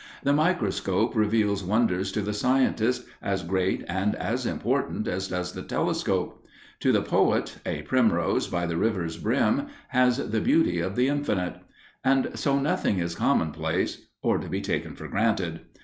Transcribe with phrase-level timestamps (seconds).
[0.23, 5.61] The microscope reveals wonders to the scientist, as great and as important as does the
[5.61, 6.43] telescope.
[6.79, 11.57] To the poet, "a primrose by the river's brim" has the beauty of the Infinite.
[12.03, 15.59] And so nothing is commonplace, or to be taken for granted.